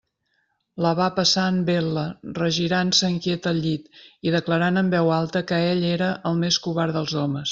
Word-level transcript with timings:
La 0.83 0.93
va 0.99 1.09
passar 1.17 1.43
en 1.49 1.59
vetla, 1.67 2.05
regirant-se 2.39 3.11
inquiet 3.17 3.45
al 3.53 3.61
llit, 3.67 4.01
i 4.29 4.35
declarant 4.39 4.83
en 4.83 4.91
veu 4.97 5.13
alta 5.21 5.47
que 5.53 5.63
ell 5.75 5.89
era 5.93 6.09
el 6.31 6.43
més 6.45 6.61
covard 6.67 7.01
dels 7.01 7.17
homes. 7.25 7.47